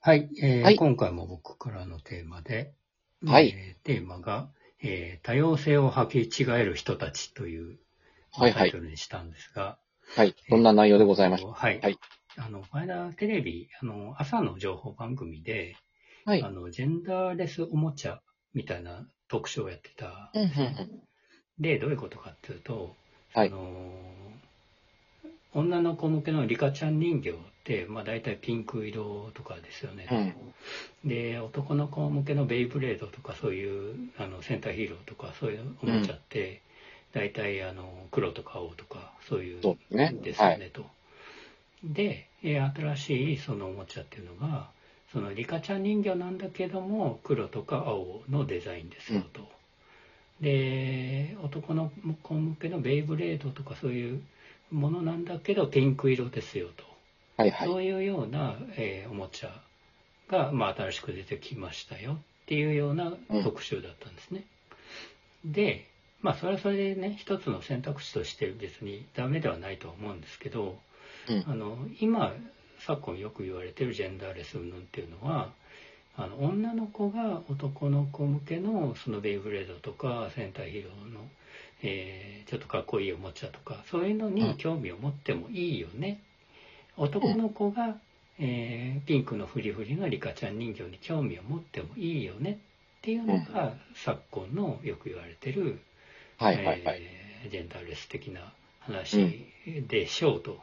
[0.00, 2.72] はい、えーはい今回も僕からのテーマで、
[3.24, 4.48] はいえーテーマが、
[4.82, 7.78] えー多様性を履き違える人たちという
[8.32, 8.78] はいはいタイト。
[8.78, 9.78] ルにしたんですが、
[10.16, 10.34] はい。
[10.48, 11.80] どんな内容でございましはい。
[11.80, 11.98] はい
[12.36, 15.74] あの、この間テレビ、あの、朝の情報番組で、
[16.24, 16.50] たはいあ。
[16.50, 18.20] の、ジェンダーレスおもちゃ
[18.54, 20.30] みたいな特集をやってた。
[20.32, 21.00] うんうんうん
[21.58, 22.96] で、どういうことかっていうと、
[23.34, 23.92] はいあの
[25.54, 30.34] 女の子向けのリカちゃん人形って、まあ大体ピンク色とかですよね。
[31.04, 31.08] うん。
[31.08, 36.62] で、男の子向けのベイブレードとかそういうあのセンターヒーローとかそういうおもちゃって、
[37.12, 40.16] 大体あの黒とか青とかそういうですね。
[40.22, 40.70] ですよね、はい。
[40.70, 40.86] と。
[41.82, 44.70] で、えー新しいそのおもちゃっていうのが、
[45.12, 49.48] そのリカちゃん人形なんだけども、黒とか青のデザインですよと。
[50.40, 51.90] で、男の
[52.22, 54.22] 子向けのベイブレードとかそういう
[54.70, 56.84] ものなんだけど、ピンク色ですよと。
[57.36, 57.68] はいはい。
[57.68, 59.62] そういうような、えーおもちゃ
[60.28, 62.16] が、まあ、新しく出てきましたよっ
[62.46, 64.44] ていうような特集だったんですね。
[65.44, 65.86] で、
[66.22, 70.78] まあ、それはそれでね、一つの選択肢として別にダメではないとは思うんですけど、
[71.28, 72.32] うんあの今
[72.86, 75.52] 昨今よく言われてるジェンダーレス云々っていうのは
[76.16, 81.20] あの女の子が男の子向けのそのベイブレードとか戦隊ヒーローの、
[81.82, 86.20] えーちょっとかっこいいおもちゃとかそういうのに興味を持ってもいいよね、
[86.96, 87.96] 男の子が、
[88.40, 92.58] えーピンクのフリフリのリカちゃん人形に興味を持ってもいいよね。
[92.98, 95.78] っていうのが昨今のよく言われてる、
[96.38, 96.82] はいはいはい。
[96.86, 99.46] えージェンダーレス的な話
[99.88, 100.58] でしょうと。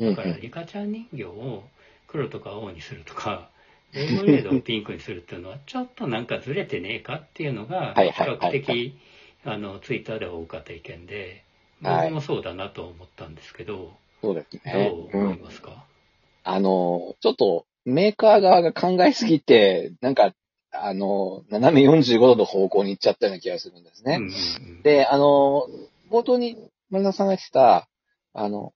[0.00, 1.64] うんだからリカちゃん人形を
[2.06, 3.50] 黒とか青にするとか、
[3.92, 8.38] ベイブレードをピンクにするっていうのはちょっとなんかずれてねえかっていうのが比はいはいはい。
[8.38, 8.98] 較的
[9.48, 11.44] あのツイッターでは多かった意見で、
[11.82, 14.90] はい僕もそうだなと思ったんですけど、そうですどね。
[15.12, 15.42] う思いうん。
[15.42, 15.84] ますか、
[16.42, 20.32] あの、ちょっと、メーカー側が考えすぎて、なんか、
[20.72, 24.16] あの、斜め45度の方向に行っちゃったような気がするんですね。
[24.16, 25.66] うんうんうん、で、あの、
[26.10, 26.56] 冒頭に
[26.90, 27.88] 森田さんが言ってた、
[28.32, 28.72] あの、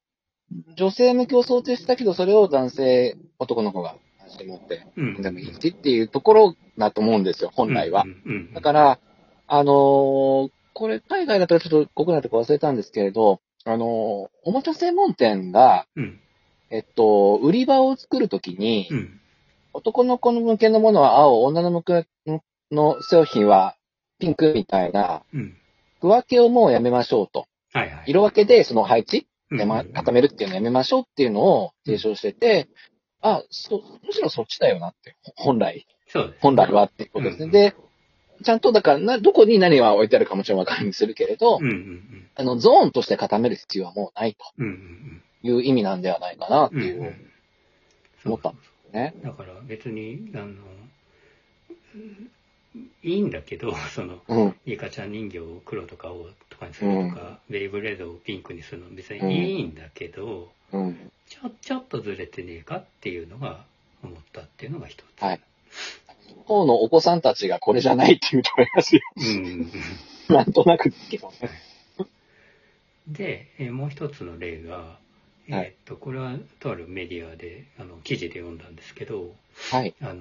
[0.77, 8.09] 女性向けを想定してたけど、それを男性、男の子が話して持って、うんでもいいしっていうところだと思うんですよ、本来はう。
[8.09, 8.99] んうんうんだから、
[9.47, 16.19] あのーこれ海外だったらちょっと国内とか忘れたんですけれど、あのーおもちゃ専門店が、うん
[16.71, 19.21] えっと、売り場を作るときに、うん
[19.73, 22.07] 男の子の向けのものは青、女の向け
[22.73, 23.77] の商品は
[24.19, 25.55] ピンクみたいな、うん
[26.01, 27.47] 区分けをもうやめましょうと。
[27.75, 28.05] はいはい。
[28.07, 32.71] 色分けでその配置、うんやま固めるっていうのをやめましょうっていうのを提唱してて、
[33.21, 36.39] あ、そ、むしろそっちだよなって、本来、そうです。
[36.41, 37.45] 本来はっていうことですね。
[37.45, 37.75] うんで、
[38.43, 44.63] ちゃんとだからな、どこに何が置いてあるかもちろんわかるにするけれど、うんうんうんあの、ゾーンとして固める必要はもうないと
[45.43, 47.17] いう意味なんではないかなってうんうんうんいう、
[48.25, 49.15] 思ったんですね。
[49.23, 50.47] だから別にあの
[51.95, 52.31] うん
[53.03, 54.57] いいんだけど そのうん。
[54.65, 61.11] リカちゃん人形を黒とか青とかにするとか、ベイブレードをピンクにするのは別にいいんだけど、うん。
[61.27, 63.65] ちょちょっとずれてねえかっていうのが
[64.03, 65.23] 思ったっていうのが一つ。
[65.23, 65.41] はい。
[66.51, 69.03] 方のお子さんたちがこれじゃないって言うと思いますよ。
[69.17, 69.71] うんうんうん
[70.29, 71.51] なんとなくですけどね。
[73.09, 74.99] で、えーもう一つの例が、
[75.49, 79.35] えーっとこれはとあるメディアであの記事で読んだんですけど、
[79.73, 79.95] はい。
[80.01, 80.17] あのー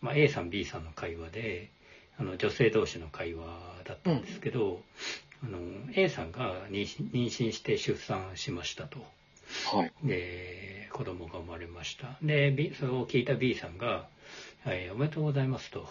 [0.00, 1.70] まあ、A さん B さんの会話で
[2.18, 3.46] あの女性同士の会話
[3.84, 4.80] だったんですけど、
[5.42, 5.58] あの
[5.94, 8.98] A さんが妊娠妊娠して出産しましたと
[9.74, 9.92] はい。
[10.04, 14.06] で子供が生まれましたで、B、それを聞いた B さんが
[14.66, 15.88] 「えーおめでとうございます」と、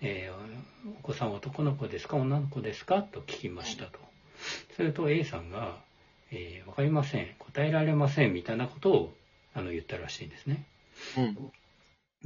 [0.00, 3.98] えーお子さんは男の子ですか女の子ですか?」と聞きましたと
[4.76, 5.80] すると A さんが
[6.30, 9.16] 「えーわかりません答えられません」みたいなことを
[9.54, 10.64] あの言ったらしいんですね
[11.16, 11.52] うん。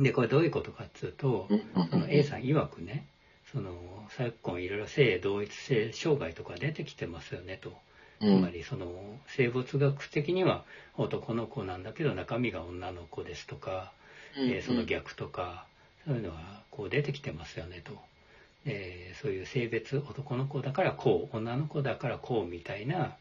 [0.04, 1.88] でこれどういうことかっていうと、うん。
[1.90, 3.06] その A さん曰くね
[3.52, 7.76] その昨今いろいろ性同一性障害とか出てきてますよねと、
[8.20, 8.40] つうん。
[8.42, 10.64] まりその生物学的には
[10.96, 13.92] 男の子なんだけど中身が女の子ですとか、
[14.36, 15.66] えーその逆とか
[16.06, 17.92] そういうのはこう出てきてますよねと、
[18.66, 23.14] えーそういう性別男の子だからこう女の子だからこうみたいな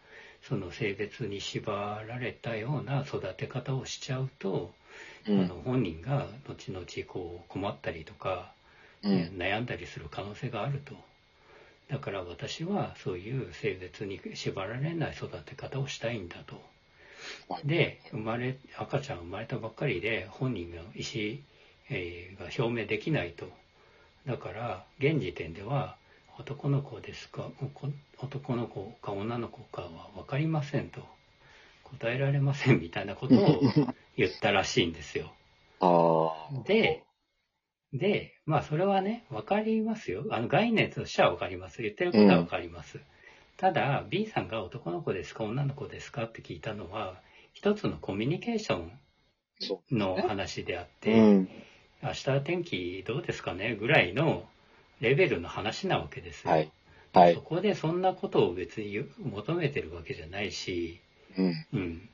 [0.48, 4.74] その性別に縛られたような育て方をしちゃうと、
[5.28, 8.52] うんあの本人が後々こう困ったりとか、
[9.04, 10.96] うんえー悩んだりする可能性があると。
[11.90, 16.62] だから私はそういう性別に縛られない育て方をしたいんだと。
[17.66, 21.40] で生まれ赤ちゃん生まれたばっかりで本人の意思、
[21.92, 23.46] えーが表明できないと
[24.26, 25.98] だから現時点では
[26.40, 31.02] 男の子ですかこ男の子か女の子かは分かりませんと
[31.84, 33.62] 答えられませんみたいなことを
[34.16, 35.34] 言ったらしいんですよ。
[36.66, 37.04] で、
[37.92, 40.26] で、まあそれはね、わかりますよ。
[40.30, 41.82] あの概念としてはわかります。
[41.82, 43.02] 言ってることはわかります。
[43.58, 47.22] ただ、B さんが男の子ですか、女の子ですかって聞いたのは、
[47.54, 48.92] 一つのコミュニケーション。
[49.92, 51.50] の話であって、うん。
[52.04, 54.46] 明日天気どうですかねぐらいの
[55.00, 56.52] レベルの話なわけですよ。
[56.52, 56.72] はい。
[57.14, 57.42] はいそ。
[57.42, 61.00] こでそんなことを別に求めてるわけじゃないし、
[61.38, 61.68] うん。
[61.74, 62.10] うん。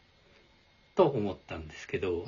[0.96, 2.26] と思ったんですけど、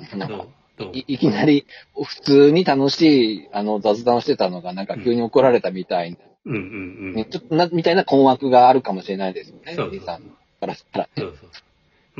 [0.78, 1.66] どういいきなり、
[2.02, 6.64] 普通に楽しい、あの、雑談をしてたのが、なんか急に怒られたみたいな、うんうんう
[7.12, 7.14] ん。
[7.14, 9.74] ね、ちょっとな、みたいな困惑があるかもしれないですよね。
[9.74, 10.22] そうそうさん
[10.60, 11.08] からしたら。
[11.16, 11.50] そうそう。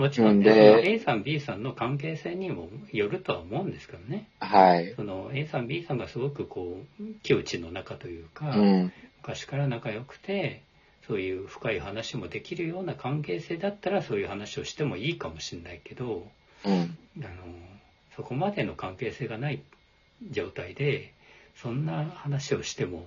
[0.01, 4.29] もちろん、うんね、で A さん、B さんの関係性にもよるとは思うんですけどね。
[4.41, 4.95] はい。
[4.97, 8.93] その A さん、B さんがすごくこう、窮地の中というか、うん。
[9.19, 10.63] 昔から仲良くて、
[11.07, 16.27] そういう深い話もできるような関係性だったら、そういう話をしてもいいかもしれないけど、
[16.65, 16.73] うん。
[16.73, 17.29] あの、
[18.17, 19.63] そこまでの関係性がない
[20.31, 21.13] 状態で、
[21.57, 23.03] そんな話をしてもっ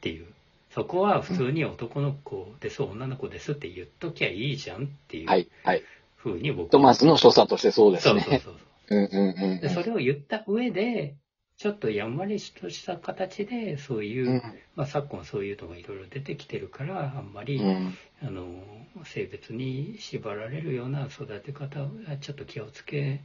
[0.00, 0.26] ていう。
[0.70, 5.46] そこは普通に男の子です、女の子ですって言っときゃいいじゃんっていうはい。
[5.64, 5.82] はい。
[6.22, 8.40] ふうに僕トマスの所作としてそうですそうそうね。
[8.44, 8.72] そうそう。
[8.90, 11.16] うんうんうんで、それを言った上で、
[11.56, 14.42] ちょっとやんわりとした形で、そういう、うん。
[14.74, 17.94] まあ、昨今そういうのがいろいろ出てきてるから、あんまり、うん。
[18.22, 18.44] あの、
[19.04, 21.88] 性別に縛られるような育て方は
[22.20, 23.20] ちょっと気をつけ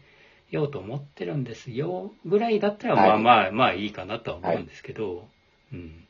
[0.50, 5.28] ようと思ってるんですよ、ぐらいだったら、はいまあまあ、まあいいかなとは思うんですけど、
[5.72, 6.08] うん。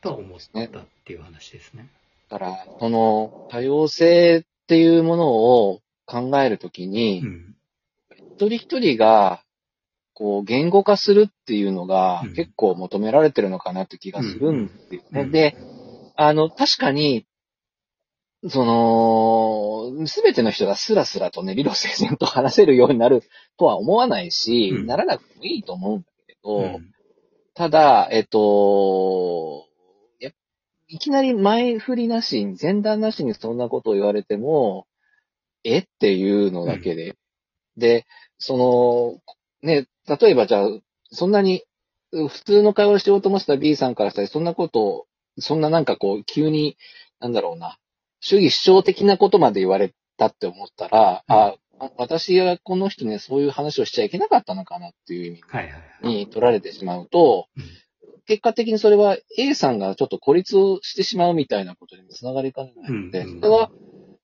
[0.00, 1.88] と思ったっていう話ですね。
[2.30, 5.80] だから、その、多様性っていうものを
[6.10, 7.54] 考えるときに、うん。
[8.36, 9.42] 一人一人が、
[10.14, 15.20] こう、言語化するっていうのがうん結構求められてるのかなって気がするんですよね。
[15.22, 15.56] うんで、
[16.16, 17.26] あの、確かに、
[18.48, 23.22] その、すべての人がスラスラとね、理路整然と話せるようになる
[23.58, 26.92] とは思わないし、うんならなくてもいいと思うんだけど、うん
[27.54, 29.66] ただ、えっと、
[30.18, 30.30] や
[30.88, 34.86] いきなり前振りなしに、前段なしにそんなことを言われても、
[35.64, 35.78] え？
[35.78, 37.16] っていうのだけで。
[37.76, 38.06] で、
[38.38, 40.68] その、ね、例えばじゃあ、
[41.12, 41.62] そんなに、
[42.12, 45.06] う普通の会話をしようと思ってた B さんからしたら、そんなことを、
[45.38, 46.76] そんななんかこう、急に、
[47.20, 47.78] なんだろうな、
[48.20, 51.36] 主義主張的なことまで言われたって思ったら、うん。
[51.36, 51.54] あ、
[51.96, 55.42] 私はこの人にそういう話をしちゃいけなかったのかなっていう意味。
[56.02, 57.64] に取られてしまうと、うん。
[58.26, 63.40] 結果的にそれは A さんがちょっと孤立をしてしまうみたいなことにもつながりかねないので、うん。
[63.40, 63.70] それは、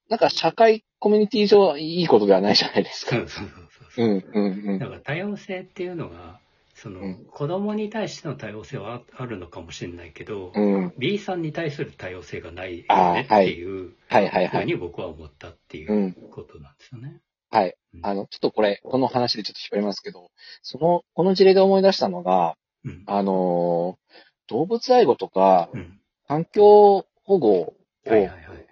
[0.08, 3.16] なんか社会コミュニティ上はいいことではないじゃないですか。
[3.16, 4.06] そうそうそうそう。
[4.06, 4.86] うん、うん、うんだ。
[4.86, 6.40] から多様性っていうのが、
[6.74, 10.94] その、うん子供に対しての多様性はああるのかもしれないけど、うん。
[10.98, 14.62] B さんに対する多様性がないよねっていうはいはいはい。
[14.62, 17.20] ふうに僕は思ったっていううんことなんですよね。
[17.50, 17.76] はい。
[17.94, 20.30] うんあの、ちょっとこれ、この話でちょっと引っ張りますけど、
[20.62, 23.02] その、この事例で思い出したのが、うん。
[23.06, 24.16] あのー
[24.48, 26.00] 動物愛護とか、うん。
[26.28, 27.74] 環境保護を。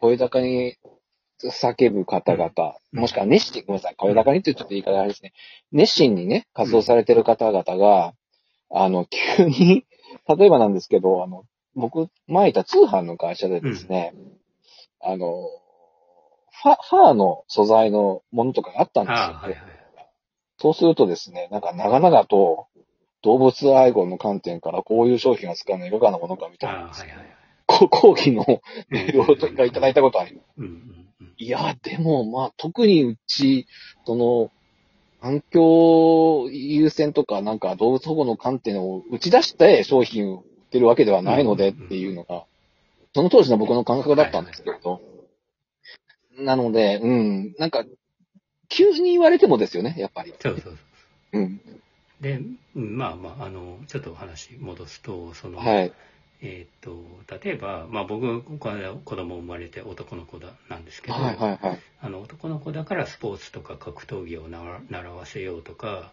[0.01, 0.77] 声高に
[1.51, 2.51] 叫ぶ方々、
[2.93, 5.33] うんもしくは熱心、ごめんなさい、声高にってちょっと言い方あれですね。
[5.73, 8.15] 熱心にね、活動されてる方々が、
[8.71, 9.07] あの、
[9.37, 9.85] 急に、
[10.39, 11.45] 例えばなんですけど、あの、
[11.75, 14.15] 僕、前いた通販の会社でですね、
[15.01, 15.49] あの、
[16.63, 19.17] ファ、ファーの素材のものとかがあったんですよ。
[19.17, 19.57] はいはい。
[20.59, 22.69] そうするとですね、なんか長々と
[23.23, 27.37] 動物愛護の観点からこういう商品を使うのはいかがなものかみたいな、はいはいはい。
[27.67, 28.45] こ講義の
[28.89, 29.33] メールを
[29.67, 30.45] いただいたことあります。
[30.59, 31.04] うんうんうん。
[31.37, 33.67] いや、でも、まあ、特にうち、
[34.07, 34.51] その、
[35.21, 42.45] 環境優先とか、なんか動物保護の観点を打ち出して商品を売ってるわけではないのでっていうのが、
[43.15, 45.01] その当時の僕の感覚だったんですけれど。
[46.37, 47.85] なので、うん、なんか、
[48.69, 50.35] 急に言われてもですよね、やっぱり。
[50.41, 50.77] そうそう
[51.33, 51.39] そう。
[51.39, 51.61] うん。
[52.21, 52.41] で、
[52.77, 55.93] うんまあまあ、あの、ちょっとお話戻すと、その、はい。
[56.45, 57.03] えっ、と、
[57.45, 61.79] 例えば、まあ僕、この間子供生まれて男の子だなんですけど、はいはいはい。
[62.01, 66.05] あの男の子だからスポーツとか格闘技を習わせようとか、うん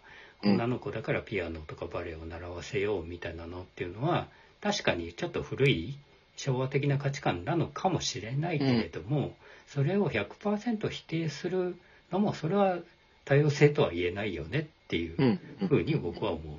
[0.44, 4.26] 女の子だからピアノとかバレエを習わせようみたいなのっていうのは
[4.60, 5.96] 確かにちょっと古い
[6.36, 9.36] 昭和的な価値観なのかもしれないけれども、
[9.68, 11.76] それを100%否定する
[12.10, 12.78] のもそれは
[13.24, 15.68] 多様性とは言えないよねっていううん。
[15.68, 16.56] ふうに僕は思う。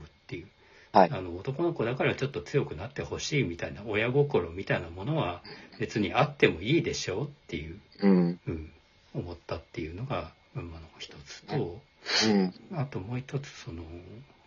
[0.94, 1.10] はい。
[1.12, 5.42] あの男の子だからちょっと強くなってほしいみたいな親心みたいなものは
[5.80, 8.40] 別にあってもいいでしょうっていううん。
[8.48, 8.72] うん、
[9.16, 11.82] 思ったっていうのが、まあ、の一つと、
[12.28, 12.54] うん。
[12.74, 13.84] あともう一つその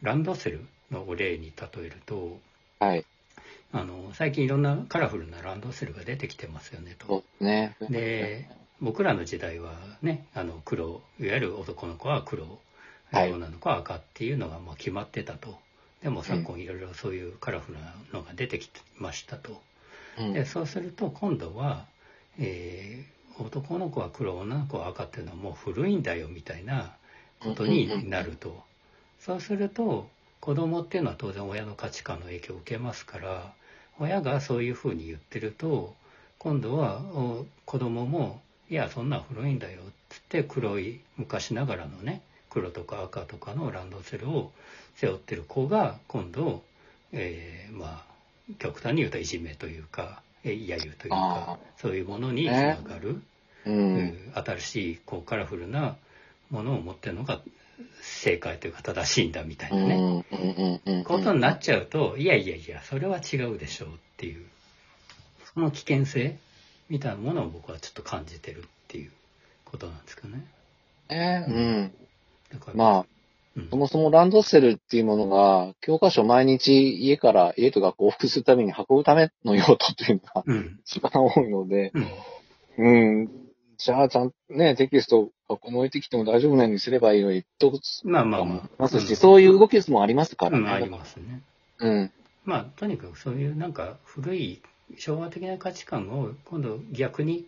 [0.03, 2.39] ランドセルの例に例えると
[2.79, 3.05] はい。
[3.73, 7.25] あの最近いろんなカラフルなランドセルが出てきてますよねと。
[7.41, 7.77] ね。
[7.91, 8.49] で
[8.81, 12.61] 僕らの時代はねあの黒いわゆる男の子は黒
[13.11, 15.59] はい女の子は赤っていうのがまあ決まってたと。
[16.07, 19.61] でも昨今いろいろそういうカラフルなのが出てきましたと。
[20.21, 20.33] うん。
[20.35, 21.85] でそうすると今度は、
[22.39, 26.97] えー男の子は黒女の子は赤っていうのはもう古いんだよみたいな
[27.39, 28.63] ことになると、
[29.21, 30.09] そうすると
[30.41, 33.53] 子供っていうのは当然親の価値観の影響を受けますから
[33.99, 35.95] 親がそういうふうに言ってると
[36.39, 42.23] 今度はお子供も「いやそんなん古いんだよ」っつって黒い昔ながらのね
[42.57, 44.51] 黒とか赤とかのランドセルを
[44.95, 46.63] 背負ってる子が今度、
[47.13, 48.17] えーまあ
[48.59, 53.21] 極端に言うといじめというかえ揶揄というあかそういうものにつながる、
[53.67, 53.71] う。
[53.71, 55.97] うんん新しいこうカラフルな
[56.51, 57.43] ものを持ってるのが
[58.01, 60.25] 正解というか正しいんだみたいなね。
[61.05, 64.47] ことになっちゃうといやいやいやそれは違うでしょうっていう
[65.53, 66.39] その危険性
[66.89, 69.11] みたいなものを僕はちょっと感じてるっていう
[69.65, 70.47] ことなんですかね。
[71.11, 71.45] え？
[71.47, 72.06] うん。
[72.75, 82.07] まあ、うんそもそもランドセルっていうものが、教科書毎日家から、家と学校を往復するために運ぶための用途というのがうん一番多いので、うん
[82.79, 83.31] うん。
[83.79, 87.73] じゃあ、ちゃんとね、テキスト学校に置いてきても大丈夫なようにすればいいのに、と、
[88.05, 90.65] まあまあまあますし、うんそういう動きもありますからね。
[90.65, 91.43] うん、ありますね。
[91.79, 92.13] うん。
[92.45, 94.61] まあとにかくそういうなんか古い
[94.99, 97.47] 昭和的な価値観を今度逆に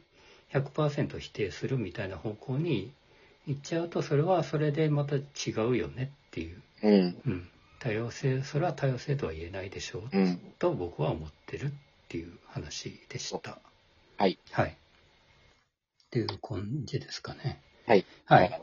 [0.53, 2.91] 100%否定するみたいな方向に
[3.49, 5.23] 行っちゃうとそれはそれでまた違
[5.69, 6.93] うよねっていう、うん。
[7.27, 7.49] うん、
[7.81, 10.39] 多様性それは多様性とは言えないでしょううん。
[10.59, 11.71] と僕は思ってるっ
[12.09, 13.59] ていう話でした。
[14.19, 14.39] はい。
[14.53, 14.69] はい。
[14.69, 14.75] っ
[16.11, 17.63] ていう感じですかね。
[17.87, 18.05] はい。
[18.27, 18.61] はい。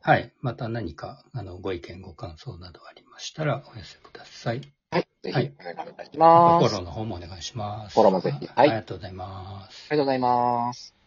[0.00, 0.32] はい。
[0.40, 4.60] また何かあのご意見ご感想などありましたらお寄せください。
[4.92, 5.08] はい。
[5.22, 6.74] ぜひ、はいお願いしフます。
[6.74, 7.94] ォローの方もお願いします。
[7.94, 9.88] フォローもぜひはいありがとうございます。
[9.90, 10.97] ありがとうございます。